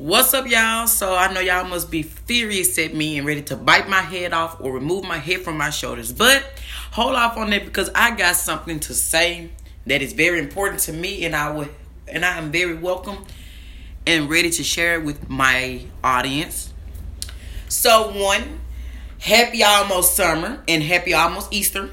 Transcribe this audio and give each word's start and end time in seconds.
What's 0.00 0.32
up, 0.32 0.48
y'all? 0.48 0.86
So 0.86 1.14
I 1.14 1.30
know 1.30 1.40
y'all 1.40 1.68
must 1.68 1.90
be 1.90 2.02
furious 2.02 2.78
at 2.78 2.94
me 2.94 3.18
and 3.18 3.26
ready 3.26 3.42
to 3.42 3.54
bite 3.54 3.86
my 3.86 4.00
head 4.00 4.32
off 4.32 4.58
or 4.58 4.72
remove 4.72 5.04
my 5.04 5.18
head 5.18 5.42
from 5.42 5.58
my 5.58 5.68
shoulders. 5.68 6.10
But 6.10 6.42
hold 6.90 7.16
off 7.16 7.36
on 7.36 7.50
that 7.50 7.66
because 7.66 7.90
I 7.94 8.16
got 8.16 8.36
something 8.36 8.80
to 8.80 8.94
say 8.94 9.50
that 9.84 10.00
is 10.00 10.14
very 10.14 10.38
important 10.38 10.80
to 10.84 10.94
me, 10.94 11.26
and 11.26 11.36
I 11.36 11.50
would, 11.50 11.68
and 12.08 12.24
I 12.24 12.38
am 12.38 12.50
very 12.50 12.76
welcome 12.78 13.26
and 14.06 14.30
ready 14.30 14.48
to 14.48 14.64
share 14.64 14.94
it 14.94 15.04
with 15.04 15.28
my 15.28 15.82
audience. 16.02 16.72
So 17.68 18.10
one, 18.18 18.60
happy 19.18 19.62
almost 19.62 20.16
summer 20.16 20.64
and 20.66 20.82
happy 20.82 21.12
almost 21.12 21.52
Easter. 21.52 21.90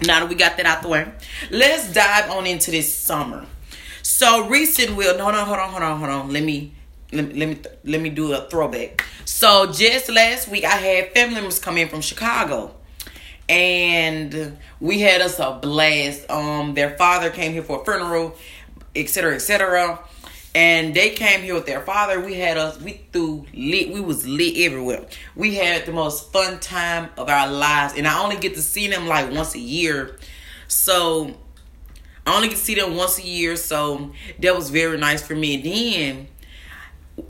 Now 0.00 0.20
that 0.20 0.28
we 0.28 0.36
got 0.36 0.56
that 0.58 0.66
out 0.66 0.82
the 0.82 0.88
way, 0.88 1.12
let's 1.50 1.92
dive 1.92 2.30
on 2.30 2.46
into 2.46 2.70
this 2.70 2.94
summer. 2.94 3.46
So 4.04 4.46
recent 4.46 4.96
will 4.96 5.18
no 5.18 5.32
no 5.32 5.44
hold 5.44 5.58
on 5.58 5.70
hold 5.70 5.82
on 5.82 5.98
hold 5.98 6.10
on 6.10 6.32
let 6.32 6.44
me 6.44 6.72
let 7.14 7.34
me 7.34 7.58
let 7.84 8.00
me, 8.00 8.10
do 8.10 8.32
a 8.32 8.48
throwback. 8.48 9.04
So 9.24 9.70
just 9.72 10.10
last 10.10 10.48
week, 10.48 10.64
I 10.64 10.76
had 10.76 11.12
family 11.12 11.36
members 11.36 11.58
come 11.58 11.78
in 11.78 11.88
from 11.88 12.00
Chicago, 12.00 12.74
and 13.48 14.58
we 14.80 15.00
had 15.00 15.20
us 15.20 15.38
a 15.38 15.58
blast. 15.60 16.30
Um, 16.30 16.74
their 16.74 16.96
father 16.96 17.30
came 17.30 17.52
here 17.52 17.62
for 17.62 17.82
a 17.82 17.84
funeral, 17.84 18.36
etc., 18.94 19.34
etc. 19.34 20.00
And 20.54 20.94
they 20.94 21.10
came 21.10 21.42
here 21.42 21.54
with 21.54 21.66
their 21.66 21.80
father. 21.80 22.20
We 22.20 22.34
had 22.34 22.56
us. 22.56 22.80
We 22.80 23.00
threw 23.12 23.46
lit. 23.52 23.90
We 23.92 24.00
was 24.00 24.26
lit 24.26 24.56
everywhere. 24.58 25.06
We 25.34 25.56
had 25.56 25.84
the 25.86 25.92
most 25.92 26.32
fun 26.32 26.60
time 26.60 27.10
of 27.16 27.28
our 27.28 27.50
lives, 27.50 27.94
and 27.96 28.06
I 28.06 28.22
only 28.22 28.36
get 28.36 28.54
to 28.54 28.62
see 28.62 28.88
them 28.88 29.08
like 29.08 29.32
once 29.32 29.54
a 29.54 29.60
year. 29.60 30.18
So 30.68 31.34
I 32.26 32.36
only 32.36 32.48
get 32.48 32.56
to 32.56 32.64
see 32.64 32.74
them 32.74 32.96
once 32.96 33.18
a 33.18 33.22
year, 33.22 33.56
so 33.56 34.12
that 34.38 34.56
was 34.56 34.70
very 34.70 34.96
nice 34.96 35.22
for 35.22 35.34
me. 35.34 35.56
And 35.56 35.64
then 35.64 36.28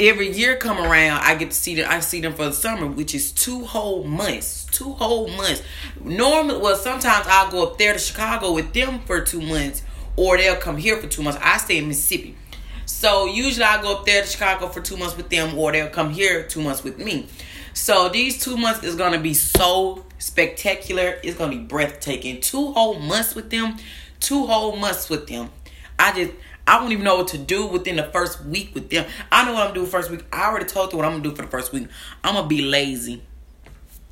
every 0.00 0.30
year 0.30 0.56
come 0.56 0.78
around, 0.78 1.20
I 1.22 1.34
get 1.34 1.50
to 1.50 1.56
see 1.56 1.74
them. 1.74 1.86
I 1.88 2.00
see 2.00 2.20
them 2.20 2.34
for 2.34 2.46
the 2.46 2.52
summer, 2.52 2.86
which 2.86 3.14
is 3.14 3.32
two 3.32 3.64
whole 3.64 4.04
months. 4.04 4.66
Two 4.70 4.92
whole 4.92 5.28
months. 5.28 5.62
Normally, 6.02 6.60
well, 6.60 6.76
sometimes 6.76 7.26
I'll 7.28 7.50
go 7.50 7.64
up 7.64 7.78
there 7.78 7.92
to 7.92 7.98
Chicago 7.98 8.52
with 8.52 8.72
them 8.72 9.00
for 9.00 9.20
two 9.20 9.40
months, 9.40 9.82
or 10.16 10.36
they'll 10.36 10.56
come 10.56 10.76
here 10.76 10.96
for 10.96 11.06
two 11.06 11.22
months. 11.22 11.38
I 11.42 11.58
stay 11.58 11.78
in 11.78 11.88
Mississippi, 11.88 12.36
so 12.86 13.26
usually 13.26 13.64
I 13.64 13.80
go 13.80 13.96
up 13.98 14.06
there 14.06 14.22
to 14.22 14.28
Chicago 14.28 14.68
for 14.68 14.80
two 14.80 14.96
months 14.96 15.16
with 15.16 15.28
them, 15.28 15.56
or 15.56 15.72
they'll 15.72 15.88
come 15.88 16.10
here 16.10 16.44
two 16.44 16.60
months 16.60 16.84
with 16.84 16.98
me. 16.98 17.26
So 17.72 18.08
these 18.08 18.42
two 18.42 18.56
months 18.56 18.82
is 18.82 18.96
gonna 18.96 19.20
be 19.20 19.34
so 19.34 20.04
spectacular. 20.18 21.18
It's 21.22 21.38
gonna 21.38 21.56
be 21.56 21.62
breathtaking. 21.62 22.40
Two 22.40 22.72
whole 22.72 22.98
months 22.98 23.34
with 23.34 23.50
them. 23.50 23.76
Two 24.20 24.46
whole 24.46 24.76
months 24.76 25.08
with 25.08 25.28
them. 25.28 25.50
I 25.98 26.12
just 26.12 26.32
I 26.68 26.78
don't 26.78 26.92
even 26.92 27.02
know 27.02 27.16
what 27.16 27.28
to 27.28 27.38
do 27.38 27.66
within 27.66 27.96
the 27.96 28.02
first 28.02 28.44
week 28.44 28.74
with 28.74 28.90
them. 28.90 29.06
I 29.32 29.46
know 29.46 29.54
what 29.54 29.66
I'm 29.66 29.72
doing 29.74 29.86
first 29.86 30.10
week. 30.10 30.26
I 30.30 30.48
already 30.48 30.66
told 30.66 30.92
you 30.92 30.98
what 30.98 31.06
I'm 31.06 31.12
gonna 31.12 31.24
do 31.24 31.34
for 31.34 31.40
the 31.40 31.48
first 31.48 31.72
week. 31.72 31.88
I'm 32.22 32.34
gonna 32.34 32.46
be 32.46 32.60
lazy. 32.60 33.22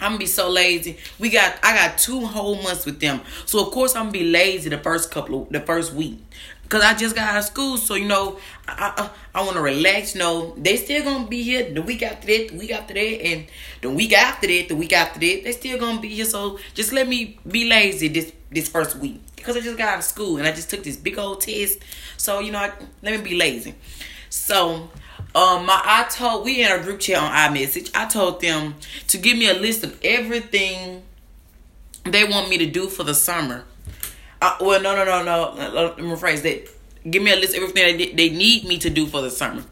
I'm 0.00 0.12
gonna 0.12 0.18
be 0.18 0.26
so 0.26 0.48
lazy. 0.50 0.98
We 1.18 1.30
got 1.30 1.58
I 1.62 1.74
got 1.74 1.98
two 1.98 2.26
whole 2.26 2.56
months 2.62 2.86
with 2.86 3.00
them. 3.00 3.20
So 3.46 3.64
of 3.64 3.72
course 3.72 3.94
I'm 3.94 4.04
gonna 4.04 4.12
be 4.12 4.24
lazy 4.24 4.68
the 4.70 4.78
first 4.78 5.10
couple 5.10 5.42
of 5.42 5.48
the 5.50 5.60
first 5.60 5.92
week. 5.92 6.18
Cause 6.68 6.82
I 6.82 6.94
just 6.94 7.16
got 7.16 7.30
out 7.30 7.38
of 7.38 7.44
school, 7.44 7.76
so 7.78 7.96
you 7.96 8.06
know 8.06 8.38
I 8.68 8.94
I, 8.96 9.02
uh, 9.02 9.08
I 9.34 9.42
want 9.42 9.54
to 9.54 9.60
relax. 9.60 10.14
You 10.14 10.20
know 10.20 10.54
they 10.56 10.76
still 10.76 11.02
gonna 11.02 11.26
be 11.26 11.42
here 11.42 11.68
the 11.68 11.82
week 11.82 12.00
after 12.02 12.28
that, 12.28 12.48
the 12.50 12.56
week 12.56 12.70
after 12.70 12.94
that, 12.94 13.00
and 13.26 13.46
the 13.80 13.90
week 13.90 14.12
after 14.12 14.46
that, 14.46 14.68
the 14.68 14.76
week 14.76 14.92
after 14.92 15.18
that. 15.18 15.40
They 15.42 15.50
still 15.50 15.78
gonna 15.80 16.00
be 16.00 16.10
here. 16.10 16.24
So 16.24 16.60
just 16.74 16.92
let 16.92 17.08
me 17.08 17.40
be 17.46 17.68
lazy 17.68 18.06
this 18.06 18.32
this 18.52 18.68
first 18.68 18.96
week 18.96 19.20
because 19.34 19.56
I 19.56 19.60
just 19.60 19.78
got 19.78 19.94
out 19.94 19.98
of 19.98 20.04
school 20.04 20.36
and 20.36 20.46
I 20.46 20.52
just 20.52 20.70
took 20.70 20.84
this 20.84 20.96
big 20.96 21.18
old 21.18 21.40
test. 21.40 21.80
So 22.16 22.38
you 22.38 22.52
know, 22.52 22.58
I, 22.58 22.72
let 23.02 23.18
me 23.18 23.30
be 23.30 23.36
lazy. 23.36 23.74
So 24.28 24.90
um, 25.34 25.66
my 25.66 25.80
I 25.84 26.06
told 26.10 26.44
we 26.44 26.62
in 26.62 26.70
a 26.70 26.82
group 26.82 27.00
chat 27.00 27.18
on 27.18 27.30
iMessage. 27.30 27.90
I 27.94 28.06
told 28.06 28.40
them 28.40 28.74
to 29.08 29.18
give 29.18 29.36
me 29.36 29.48
a 29.48 29.54
list 29.54 29.84
of 29.84 29.98
everything 30.02 31.02
they 32.04 32.24
want 32.24 32.48
me 32.48 32.58
to 32.58 32.66
do 32.66 32.88
for 32.88 33.04
the 33.04 33.14
summer. 33.14 33.64
Uh, 34.42 34.56
well, 34.60 34.80
no, 34.80 34.96
no, 34.96 35.04
no, 35.04 35.22
no. 35.22 35.70
Let 35.72 35.98
me 35.98 36.04
rephrase 36.04 36.42
that. 36.42 36.68
Give 37.10 37.22
me 37.22 37.32
a 37.32 37.36
list 37.36 37.56
of 37.56 37.62
everything 37.62 37.96
they, 37.98 38.12
they 38.12 38.34
need 38.34 38.64
me 38.64 38.78
to 38.78 38.90
do 38.90 39.06
for 39.06 39.20
the 39.20 39.30
summer. 39.30 39.62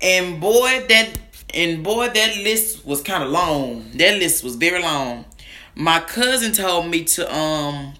And 0.00 0.40
boy, 0.40 0.86
that 0.88 1.18
and 1.54 1.82
boy, 1.82 2.08
that 2.08 2.36
list 2.38 2.86
was 2.86 3.02
kind 3.02 3.22
of 3.22 3.30
long. 3.30 3.90
That 3.94 4.18
list 4.18 4.44
was 4.44 4.56
very 4.56 4.80
long. 4.80 5.24
My 5.74 6.00
cousin 6.00 6.52
told 6.52 6.86
me 6.86 7.04
to 7.04 7.34
um 7.34 7.94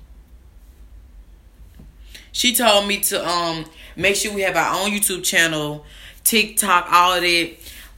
she 2.33 2.55
told 2.55 2.87
me 2.87 3.01
to 3.01 3.29
um 3.29 3.65
make 3.97 4.17
sure 4.17 4.33
we 4.33 4.43
have 4.43 4.57
our 4.57 4.81
own 4.81 4.91
YouTube 4.91 5.25
channel, 5.25 5.85
TikTok, 6.29 6.89
all 6.93 7.21
that. 7.21 7.51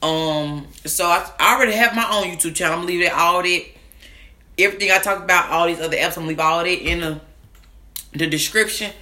Um, 0.02 0.68
so 0.86 1.04
I, 1.04 1.28
I 1.38 1.56
already 1.56 1.72
have 1.72 1.96
my 1.96 2.08
own 2.12 2.24
YouTube 2.32 2.54
channel. 2.54 2.78
I'm 2.78 2.86
leaving 2.86 3.10
all 3.12 3.42
that, 3.42 3.64
everything 4.56 4.92
I 4.92 4.98
talk 4.98 5.24
about, 5.24 5.50
all 5.50 5.66
these 5.66 5.80
other 5.80 5.96
apps. 5.96 6.16
I'm 6.16 6.28
leave 6.28 6.38
all 6.38 6.62
that 6.62 6.68
in 6.68 7.00
the 7.00 7.20
the 8.12 8.28
description. 8.28 8.92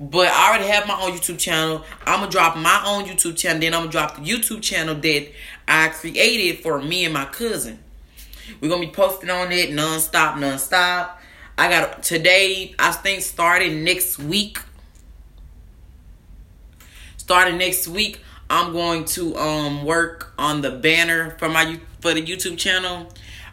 But 0.00 0.28
I 0.28 0.48
already 0.48 0.68
have 0.68 0.88
my 0.88 0.98
own 0.98 1.12
YouTube 1.12 1.38
channel. 1.38 1.84
I'm 2.06 2.20
gonna 2.20 2.30
drop 2.30 2.56
my 2.56 2.82
own 2.86 3.04
YouTube 3.04 3.36
channel. 3.36 3.60
Then 3.60 3.74
I'm 3.74 3.80
gonna 3.80 3.92
drop 3.92 4.16
the 4.16 4.22
YouTube 4.22 4.62
channel 4.62 4.94
that 4.94 5.28
I 5.68 5.88
created 5.88 6.62
for 6.62 6.80
me 6.80 7.04
and 7.04 7.12
my 7.12 7.26
cousin. 7.26 7.78
We're 8.60 8.70
gonna 8.70 8.86
be 8.86 8.92
posting 8.92 9.28
on 9.28 9.52
it 9.52 9.74
non-stop, 9.74 10.38
non-stop. 10.38 11.20
I 11.58 11.68
got 11.68 12.02
today. 12.02 12.74
I 12.78 12.92
think 12.92 13.20
starting 13.20 13.84
next 13.84 14.18
week 14.18 14.58
starting 17.30 17.58
next 17.58 17.86
week, 17.86 18.18
I'm 18.50 18.72
going 18.72 19.04
to 19.06 19.36
um 19.36 19.84
work 19.84 20.32
on 20.36 20.60
the 20.60 20.72
banner 20.72 21.36
for 21.38 21.48
my 21.48 21.78
for 22.00 22.12
the 22.12 22.22
YouTube 22.22 22.58
channel. 22.58 23.08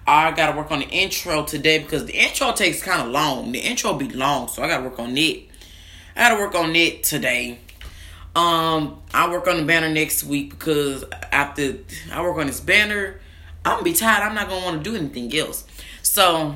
I 0.07 0.31
gotta 0.31 0.57
work 0.57 0.71
on 0.71 0.79
the 0.79 0.87
intro 0.87 1.45
today 1.45 1.79
because 1.79 2.05
the 2.05 2.13
intro 2.13 2.51
takes 2.53 2.81
kind 2.81 3.01
of 3.01 3.09
long. 3.09 3.51
The 3.51 3.59
intro 3.59 3.93
be 3.93 4.09
long, 4.09 4.47
so 4.47 4.63
I 4.63 4.67
gotta 4.67 4.83
work 4.83 4.97
on 4.99 5.15
it. 5.15 5.49
I 6.15 6.29
gotta 6.29 6.41
work 6.41 6.55
on 6.55 6.75
it 6.75 7.03
today. 7.03 7.59
Um, 8.35 9.01
I 9.13 9.29
work 9.29 9.47
on 9.47 9.57
the 9.57 9.63
banner 9.63 9.89
next 9.89 10.23
week 10.23 10.51
because 10.51 11.03
after 11.31 11.75
I 12.11 12.21
work 12.21 12.37
on 12.37 12.47
this 12.47 12.59
banner, 12.59 13.19
I'm 13.63 13.73
gonna 13.73 13.83
be 13.83 13.93
tired. 13.93 14.23
I'm 14.23 14.33
not 14.33 14.49
gonna 14.49 14.65
want 14.65 14.83
to 14.83 14.89
do 14.89 14.95
anything 14.95 15.35
else. 15.37 15.65
So, 16.01 16.55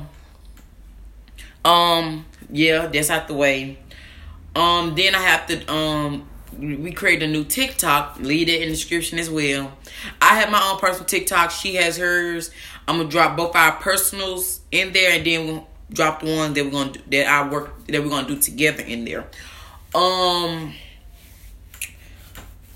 um, 1.64 2.26
yeah, 2.50 2.86
that's 2.86 3.10
out 3.10 3.28
the 3.28 3.34
way. 3.34 3.78
Um, 4.56 4.94
then 4.94 5.14
I 5.14 5.20
have 5.20 5.46
to 5.46 5.72
um 5.72 6.28
we 6.58 6.92
created 6.92 7.28
a 7.28 7.32
new 7.32 7.44
TikTok. 7.44 8.18
Leave 8.20 8.48
it 8.48 8.62
in 8.62 8.68
the 8.68 8.74
description 8.74 9.18
as 9.18 9.30
well. 9.30 9.72
I 10.20 10.36
have 10.36 10.50
my 10.50 10.62
own 10.70 10.78
personal 10.78 11.06
TikTok. 11.06 11.50
She 11.50 11.76
has 11.76 11.96
hers. 11.96 12.50
I'm 12.86 12.98
gonna 12.98 13.08
drop 13.08 13.36
both 13.36 13.54
our 13.54 13.72
personals 13.72 14.60
in 14.70 14.92
there, 14.92 15.12
and 15.12 15.26
then 15.26 15.46
we'll 15.46 15.68
drop 15.90 16.20
the 16.20 16.34
ones 16.34 16.54
that 16.54 16.64
we're 16.64 16.70
gonna 16.70 16.92
do, 16.92 17.00
that 17.10 17.26
I 17.26 17.48
work 17.48 17.86
that 17.86 18.02
we're 18.02 18.08
gonna 18.08 18.28
do 18.28 18.38
together 18.38 18.82
in 18.82 19.04
there. 19.04 19.26
Um, 19.94 20.74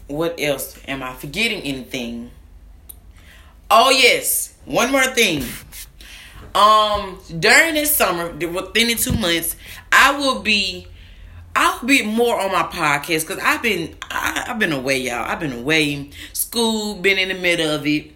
what 0.06 0.38
else? 0.41 0.78
Am 0.86 1.03
I 1.03 1.12
forgetting 1.15 1.62
anything? 1.62 2.31
Oh 3.70 3.91
yes, 3.91 4.54
one 4.65 4.92
more 4.92 5.04
thing. 5.04 5.44
Um, 6.54 7.19
during 7.38 7.75
this 7.75 7.94
summer, 7.94 8.31
within 8.32 8.88
the 8.88 8.94
two 8.94 9.12
months, 9.12 9.56
I 9.92 10.16
will 10.19 10.41
be 10.41 10.86
I'll 11.76 11.87
be 11.87 12.03
more 12.03 12.41
on 12.41 12.53
my 12.53 12.62
podcast 12.62 13.26
because 13.26 13.38
I've 13.42 13.62
been 13.62 13.97
I, 14.03 14.44
have 14.47 14.59
been 14.59 14.72
away, 14.72 14.98
y'all. 14.98 15.25
I've 15.25 15.41
been 15.41 15.53
away, 15.53 16.10
school, 16.32 16.94
been 16.94 17.19
in 17.19 17.28
the 17.28 17.34
middle 17.34 17.70
of 17.70 17.87
it, 17.87 18.12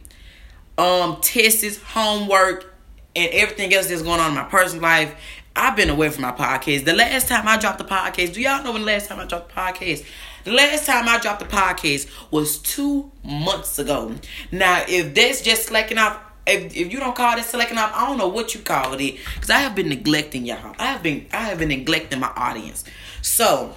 um, 0.78 1.19
tests, 1.21 1.76
homework, 1.82 2.72
and 3.15 3.31
everything 3.32 3.75
else 3.75 3.88
that's 3.88 4.03
going 4.03 4.19
on 4.19 4.31
in 4.31 4.37
my 4.37 4.44
personal 4.44 4.82
life. 4.82 5.15
I've 5.54 5.76
been 5.76 5.91
away 5.91 6.09
from 6.09 6.22
my 6.22 6.32
podcast. 6.32 6.87
The 6.87 6.94
last 6.94 7.28
time 7.28 7.47
I 7.47 7.59
dropped 7.59 7.78
the 7.78 7.84
podcast, 7.84 8.32
do 8.32 8.41
y'all 8.41 8.65
know 8.65 8.72
when 8.72 8.82
the 8.82 8.87
last 8.87 9.09
time 9.09 9.20
I 9.20 9.26
dropped 9.26 9.54
the 9.54 9.60
podcast? 9.60 10.06
The 10.44 10.53
last 10.53 10.87
time 10.87 11.06
I 11.06 11.19
dropped 11.19 11.41
the 11.41 11.47
podcast 11.47 12.09
was 12.31 12.59
two 12.59 13.12
months 13.22 13.79
ago. 13.79 14.14
Now, 14.50 14.84
if 14.88 15.14
that's 15.14 15.43
just 15.43 15.64
slacking 15.64 15.99
off, 15.99 16.19
if, 16.46 16.75
if 16.75 16.90
you 16.90 16.99
don't 16.99 17.14
call 17.14 17.37
this 17.37 17.49
slacking 17.50 17.76
off, 17.76 17.93
I 17.94 18.06
don't 18.06 18.17
know 18.17 18.29
what 18.29 18.55
you 18.55 18.61
call 18.61 18.94
it. 18.94 19.19
Because 19.34 19.50
I 19.50 19.58
have 19.58 19.75
been 19.75 19.90
neglecting 19.90 20.46
y'all. 20.46 20.75
I 20.79 20.87
have 20.87 21.02
been 21.02 21.26
I 21.32 21.43
have 21.43 21.58
been 21.58 21.69
neglecting 21.69 22.20
my 22.20 22.32
audience. 22.37 22.84
So 23.22 23.75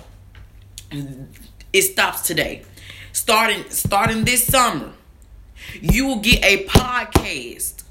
it 1.74 1.81
stops 1.81 2.22
today. 2.22 2.63
Starting 3.12 3.69
starting 3.69 4.24
this 4.24 4.45
summer, 4.45 4.94
you 5.81 6.07
will 6.07 6.19
get 6.19 6.44
a 6.44 6.66
podcast 6.66 7.84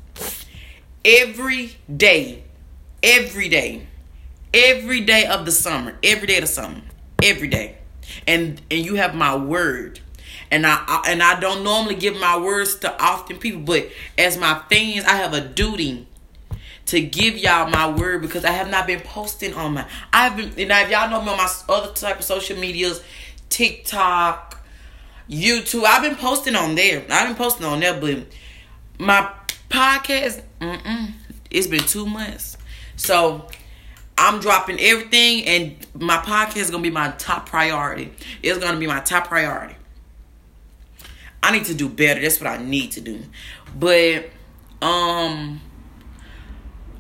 every 1.04 1.76
day. 1.94 2.44
Every 3.02 3.49
day. 3.49 3.87
Every 4.54 5.00
day 5.00 5.26
of 5.26 5.44
the 5.44 5.52
summer. 5.52 5.96
Every 6.02 6.26
day 6.26 6.37
of 6.37 6.43
the 6.43 6.46
summer. 6.49 6.82
Every 7.22 7.49
day. 7.49 7.78
And 8.26 8.60
and 8.70 8.84
you 8.84 8.96
have 8.96 9.14
my 9.14 9.37
word. 9.37 10.00
And 10.50 10.66
I, 10.66 10.82
I 10.87 11.04
and 11.08 11.22
I 11.22 11.40
don't 11.40 11.64
normally 11.64 11.94
give 11.94 12.16
my 12.19 12.37
words 12.38 12.76
to 12.76 13.02
often 13.02 13.38
people, 13.38 13.62
but 13.62 13.88
as 14.19 14.37
my 14.37 14.60
fans, 14.69 15.04
I 15.04 15.16
have 15.16 15.32
a 15.32 15.40
duty 15.40 16.06
to 16.92 17.00
give 17.00 17.38
y'all 17.38 17.70
my 17.70 17.90
word 17.90 18.20
because 18.20 18.44
I 18.44 18.50
have 18.50 18.70
not 18.70 18.86
been 18.86 19.00
posting 19.00 19.54
on 19.54 19.72
my. 19.72 19.88
I've 20.12 20.36
been, 20.36 20.48
and 20.50 20.70
if 20.70 20.90
y'all 20.90 21.08
know 21.08 21.22
me 21.22 21.30
on 21.30 21.38
my 21.38 21.50
other 21.70 21.90
type 21.94 22.18
of 22.18 22.24
social 22.24 22.58
medias, 22.58 23.02
TikTok, 23.48 24.62
YouTube. 25.26 25.84
I've 25.84 26.02
been 26.02 26.16
posting 26.16 26.54
on 26.54 26.74
there. 26.74 27.02
I've 27.08 27.28
been 27.28 27.36
posting 27.36 27.64
on 27.64 27.80
there, 27.80 27.98
but 27.98 28.26
my 28.98 29.32
podcast, 29.70 30.42
it's 31.50 31.66
been 31.66 31.80
two 31.80 32.04
months. 32.04 32.58
So 32.96 33.48
I'm 34.18 34.40
dropping 34.40 34.78
everything, 34.78 35.46
and 35.46 35.86
my 35.94 36.18
podcast 36.18 36.58
is 36.58 36.70
gonna 36.70 36.82
be 36.82 36.90
my 36.90 37.12
top 37.12 37.48
priority. 37.48 38.12
It's 38.42 38.58
gonna 38.58 38.78
be 38.78 38.86
my 38.86 39.00
top 39.00 39.28
priority. 39.28 39.76
I 41.42 41.52
need 41.52 41.64
to 41.64 41.74
do 41.74 41.88
better. 41.88 42.20
That's 42.20 42.38
what 42.38 42.50
I 42.50 42.62
need 42.62 42.92
to 42.92 43.00
do. 43.00 43.22
But 43.74 44.28
um, 44.82 45.62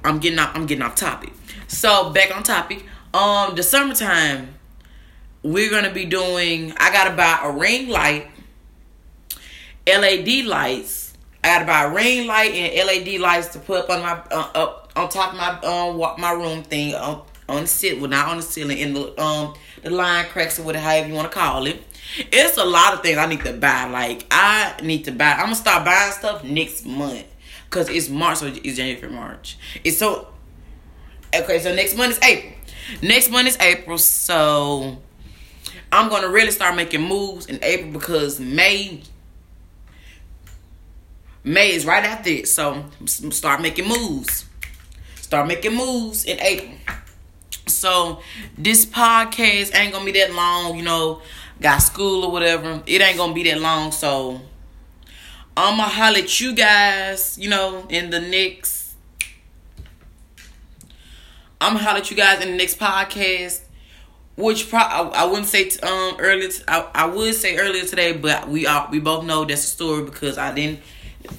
I'm 0.04 0.18
getting 0.18 0.38
off. 0.38 0.54
I'm 0.54 0.66
getting 0.66 0.82
off 0.82 0.94
topic. 0.94 1.32
So 1.68 2.10
back 2.10 2.34
on 2.34 2.42
topic. 2.42 2.84
Um, 3.14 3.54
the 3.54 3.62
summertime, 3.62 4.54
we're 5.42 5.70
gonna 5.70 5.92
be 5.92 6.04
doing. 6.04 6.72
I 6.78 6.92
gotta 6.92 7.14
buy 7.14 7.40
a 7.42 7.52
ring 7.52 7.88
light, 7.88 8.28
LED 9.86 10.46
lights. 10.46 11.14
I 11.44 11.48
gotta 11.48 11.64
buy 11.64 11.84
a 11.84 11.94
ring 11.94 12.26
light 12.26 12.52
and 12.52 12.86
LED 12.86 13.20
lights 13.20 13.48
to 13.48 13.58
put 13.58 13.84
up 13.84 13.90
on 13.90 14.00
my 14.00 14.12
uh, 14.30 14.50
up 14.54 14.92
on 14.96 15.08
top 15.08 15.32
of 15.32 15.38
my 15.38 15.58
um 15.60 16.20
my 16.20 16.32
room 16.32 16.62
thing 16.62 16.94
on 16.94 17.22
on 17.48 17.62
the 17.62 17.66
ceiling, 17.66 18.00
well 18.00 18.10
not 18.10 18.28
on 18.28 18.36
the 18.38 18.42
ceiling 18.42 18.78
in 18.78 18.94
the 18.94 19.20
um 19.20 19.54
the 19.82 19.90
line 19.90 20.26
cracks 20.26 20.58
or 20.58 20.62
whatever 20.62 20.84
however 20.84 21.08
you 21.08 21.14
want 21.14 21.30
to 21.30 21.36
call 21.36 21.66
it. 21.66 21.82
It's 22.30 22.58
a 22.58 22.64
lot 22.64 22.94
of 22.94 23.02
things 23.02 23.18
I 23.18 23.26
need 23.26 23.44
to 23.44 23.52
buy. 23.52 23.84
Like 23.86 24.26
I 24.30 24.74
need 24.82 25.04
to 25.04 25.12
buy. 25.12 25.32
I'm 25.32 25.46
gonna 25.46 25.54
start 25.54 25.84
buying 25.84 26.12
stuff 26.12 26.44
next 26.44 26.86
month 26.86 27.26
because 27.72 27.88
it's 27.88 28.10
March, 28.10 28.38
so 28.38 28.46
it's 28.46 28.76
January, 28.76 29.10
March. 29.10 29.56
It's 29.82 29.96
so 29.96 30.28
okay. 31.34 31.58
So 31.58 31.74
next 31.74 31.96
month 31.96 32.12
is 32.12 32.22
April. 32.22 32.52
Next 33.00 33.30
month 33.30 33.48
is 33.48 33.58
April, 33.60 33.96
so 33.96 34.98
I'm 35.90 36.10
gonna 36.10 36.28
really 36.28 36.50
start 36.50 36.76
making 36.76 37.00
moves 37.00 37.46
in 37.46 37.58
April 37.62 37.90
because 37.90 38.38
May. 38.38 39.00
May 41.44 41.72
is 41.72 41.86
right 41.86 42.04
after 42.04 42.30
it, 42.30 42.46
so 42.46 42.84
start 43.06 43.62
making 43.62 43.88
moves. 43.88 44.44
Start 45.16 45.48
making 45.48 45.74
moves 45.74 46.26
in 46.26 46.38
April. 46.40 46.76
So 47.66 48.20
this 48.58 48.84
podcast 48.84 49.74
ain't 49.74 49.94
gonna 49.94 50.04
be 50.04 50.12
that 50.12 50.34
long, 50.34 50.76
you 50.76 50.82
know. 50.82 51.22
Got 51.60 51.78
school 51.78 52.24
or 52.24 52.32
whatever. 52.32 52.82
It 52.86 53.00
ain't 53.00 53.16
gonna 53.16 53.32
be 53.32 53.44
that 53.44 53.60
long, 53.60 53.92
so 53.92 54.42
I'ma 55.56 55.84
holler 55.84 56.18
at 56.18 56.40
you 56.40 56.54
guys, 56.54 57.36
you 57.38 57.50
know, 57.50 57.86
in 57.88 58.10
the 58.10 58.20
next. 58.20 58.94
I'm 61.60 61.74
gonna 61.74 61.84
holler 61.84 61.98
at 61.98 62.10
you 62.10 62.16
guys 62.16 62.42
in 62.42 62.52
the 62.52 62.56
next 62.56 62.78
podcast, 62.78 63.60
which 64.36 64.68
pro 64.70 64.78
I, 64.80 65.08
I 65.08 65.24
wouldn't 65.26 65.46
say 65.46 65.68
t- 65.68 65.80
um 65.80 66.16
earlier. 66.18 66.48
T- 66.48 66.62
I, 66.66 66.88
I 66.94 67.06
would 67.06 67.34
say 67.34 67.56
earlier 67.58 67.84
today, 67.84 68.12
but 68.12 68.48
we 68.48 68.66
all 68.66 68.88
we 68.90 68.98
both 68.98 69.24
know 69.24 69.44
that's 69.44 69.64
a 69.64 69.66
story 69.66 70.04
because 70.04 70.38
I 70.38 70.54
didn't. 70.54 70.80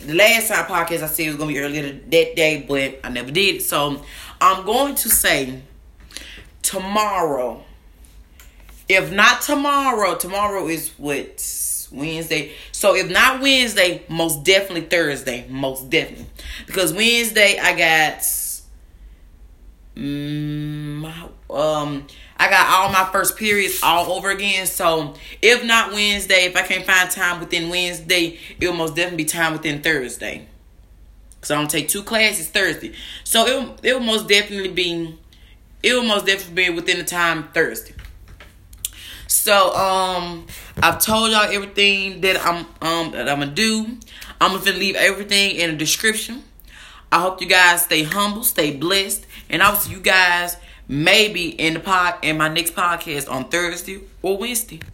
The 0.06 0.14
last 0.14 0.48
time 0.50 0.66
podcast 0.66 1.02
I 1.04 1.08
said 1.08 1.26
it 1.26 1.30
was 1.30 1.38
gonna 1.38 1.52
be 1.52 1.60
earlier 1.60 1.92
that 1.92 2.36
day, 2.36 2.66
but 2.68 3.00
I 3.04 3.10
never 3.10 3.32
did. 3.32 3.62
So 3.64 4.02
I'm 4.40 4.66
going 4.66 4.96
to 4.96 5.10
say 5.10 5.62
tomorrow. 6.62 7.64
If 8.88 9.12
not 9.12 9.42
tomorrow, 9.42 10.16
tomorrow 10.16 10.68
is 10.68 10.92
what 10.98 11.40
Wednesday. 11.94 12.52
So 12.72 12.96
if 12.96 13.10
not 13.10 13.42
Wednesday, 13.42 14.04
most 14.10 14.44
definitely 14.44 14.82
Thursday. 14.82 15.46
Most 15.48 15.90
definitely. 15.90 16.26
Because 16.66 16.92
Wednesday 16.92 17.58
I 17.60 17.78
got 17.78 18.20
mm, 19.96 21.30
um 21.50 22.08
I 22.36 22.50
got 22.50 22.68
all 22.68 22.92
my 22.92 23.10
first 23.12 23.38
periods 23.38 23.82
all 23.84 24.12
over 24.12 24.32
again. 24.32 24.66
So 24.66 25.14
if 25.42 25.64
not 25.64 25.94
Wednesday, 25.94 26.46
if 26.46 26.56
I 26.56 26.64
can't 26.64 26.86
find 26.86 27.10
time 27.10 27.40
within 27.40 27.70
Wednesday, 27.70 28.40
it 28.60 28.68
will 28.68 28.74
most 28.74 28.96
definitely 28.96 29.24
be 29.24 29.30
time 29.30 29.54
within 29.54 29.82
Thursday. 29.82 30.48
So 31.44 31.56
I'm 31.56 31.62
gonna 31.62 31.70
take 31.70 31.90
two 31.90 32.04
classes 32.04 32.50
Thursday. 32.50 32.94
So 33.24 33.46
it'll 33.46 33.76
it 33.84 33.94
will 33.94 34.00
most 34.00 34.28
definitely 34.28 34.72
be 34.72 35.18
it 35.84 35.94
will 35.94 36.04
most 36.04 36.26
definitely 36.26 36.66
be 36.66 36.70
within 36.72 36.98
the 36.98 37.04
time 37.04 37.50
Thursday. 37.54 37.94
So 39.34 39.74
um 39.74 40.46
I've 40.82 41.00
told 41.00 41.32
y'all 41.32 41.52
everything 41.52 42.22
that 42.22 42.40
I'm 42.46 42.68
um 42.82 43.12
that 43.14 43.28
I'm 43.28 43.40
gonna 43.40 43.52
do. 43.52 43.98
I'm 44.40 44.56
gonna 44.60 44.78
leave 44.78 44.96
everything 44.96 45.56
in 45.56 45.72
the 45.72 45.76
description. 45.76 46.44
I 47.12 47.20
hope 47.20 47.42
you 47.42 47.48
guys 47.48 47.82
stay 47.82 48.04
humble, 48.04 48.44
stay 48.44 48.76
blessed, 48.76 49.26
and 49.50 49.64
I'll 49.64 49.76
see 49.76 49.92
you 49.92 50.02
guys 50.02 50.58
maybe 50.88 51.50
in 51.50 51.74
the 51.74 51.80
pod 51.80 52.20
in 52.22 52.38
my 52.38 52.48
next 52.48 52.76
podcast 52.76 53.30
on 53.30 53.50
Thursday 53.50 54.02
or 54.22 54.38
Wednesday. 54.38 54.82